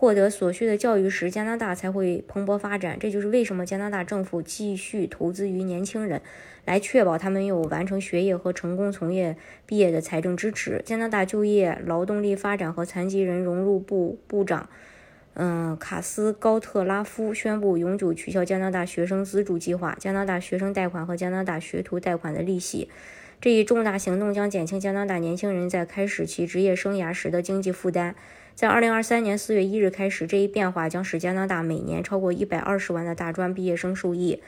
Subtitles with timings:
[0.00, 2.96] 获得所需的教育时，加拿大才会蓬勃发展。
[2.98, 6.22] 这就是为什么加拿大政府继续投资于年轻人，
[6.64, 10.80] 来确保他们有完成学业和成功从业毕业的财政支持。
[10.86, 14.70] 加拿大就业、劳动力发展和残疾人融入部部长，
[15.34, 22.88] 嗯，卡斯高特拉夫宣布永久取消加拿大学生资助计划、加拿大学生贷款和加拿大学徒贷款的利息。
[23.38, 28.14] 这一重大行动将减轻加拿大年轻人在开始其职业生涯时的经济负担。
[28.60, 34.42] 在二零二三年四月一日开始，这一变化将使加拿大每年超过一百二十万的大专毕业生受益。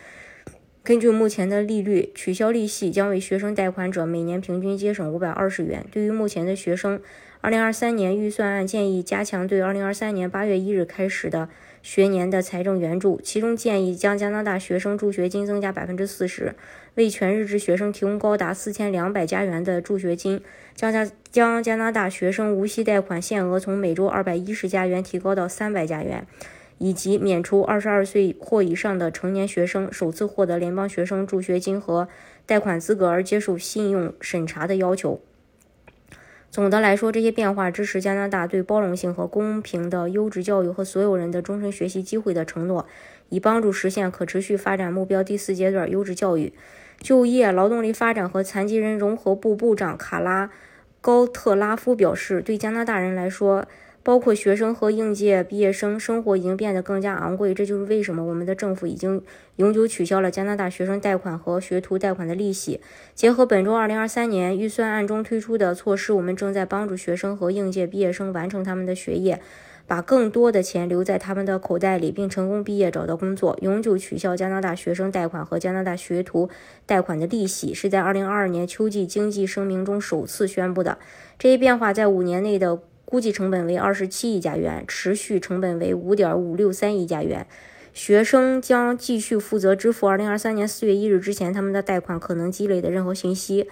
[0.82, 5.86] 根据目前的利率，取消利息将为学生贷款者每年平均节省五百二十元。
[5.90, 7.00] 对于目前的学生，
[7.42, 11.48] 二零二三年预算案建议加强对二零二三年八月一日开始的
[11.82, 16.54] 学年的财政援助，其中建议将加拿大学生助学金增加百分之四十，
[16.94, 20.40] 为全日制学生提供高达四千两百加元的助学金。
[20.76, 26.24] 将加将加拿大学生无息贷款限额从每周二百一十加元提高到三百加元，
[26.78, 32.06] 以及免除二十二岁或以上的成年学生首次获得联邦学生助学金和
[32.46, 35.20] 贷款资格而接受信用审查的要求。
[36.52, 42.86] 总的来说，这些变化支持加拿大对包容性和公平的优质教育和所有人的终身学习机会的承诺，
[43.30, 46.52] 以帮助实现可持续发展目标第四阶段优质教育。
[47.00, 50.50] 就业、劳动力发展和残疾人融合部部长卡拉
[51.00, 53.64] 高特拉夫表示，对加拿大人来说，
[54.04, 57.54] 包括学生和应届毕业生，生活已经变得更加昂贵。
[57.54, 59.22] 这就是为什么我们的政府已经
[59.56, 62.80] 永久取消了加拿大学生贷款和学徒贷款的利息。
[63.14, 69.40] 结合本周二零二三年预算案中推出的措施，我们正在帮助学生和应届毕业生完成他们的学业。
[69.84, 73.58] 把更多的钱留在他们的口袋里，并成功毕业找到工作。
[73.60, 76.48] 永久取消加拿大学生贷款和加拿大学徒
[76.86, 80.98] 贷款的利息，是在2022年秋季经济声明中首次宣布的。
[81.36, 82.80] 这一变化在五年内的
[83.12, 87.46] 估计成本为27亿加元，持续成本为5.563亿加元。
[87.92, 93.68] 学生将继续负责支付2023年4月1日之前他们的贷款可能积累的任何信息。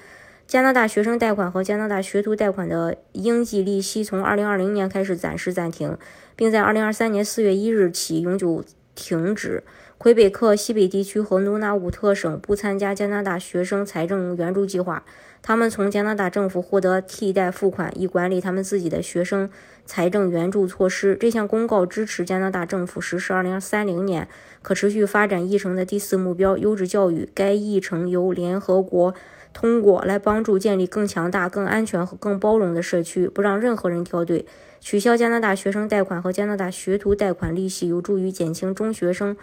[0.47, 5.97] 加拿大学生贷款和加拿大学徒贷款的应计利息从2020年开始暂时暂停，
[6.37, 8.63] 并在2023年4月1日起永久
[8.95, 9.63] 停止。
[10.03, 15.05] 魁北克西北地区和努纳武特省不参加加拿大学生财政援助计划，
[15.43, 19.51] 他们从加拿大政府获得替代付款，以管理他们自己的学生
[19.85, 21.15] 财政援助措施。
[21.21, 24.27] 这项公告支持加拿大政府实施2030年
[24.63, 27.29] 可持续发展议程的第四目标——优质教育。
[27.35, 29.13] 该议程由联合国。
[29.53, 34.47] 通过来帮助建立更强大、更安全和更包容的社区，不让任何人跳队。
[34.81, 39.37] 取消加拿大学生贷款和加拿大学徒贷款利息，有助于减轻中学生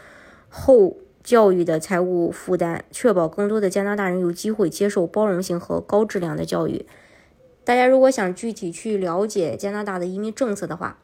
[0.49, 6.85] 后教育的财务负担，确保更多的加拿大人有机会接受包容性和高质量的教育。
[7.63, 10.99] 大家如果想具体去了解加拿大的移民政策的话，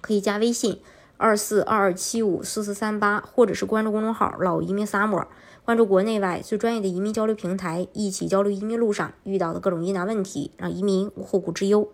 [0.00, 0.80] 可以加微信
[1.16, 5.26] 二四二二七五四四三八，或者是关注公众号“老移民萨摩”。
[5.64, 11.90] 关注国内外最专业的移民交流平台，一起交流移民路上遇到的各种疑难问题，让移民无后顾之忧。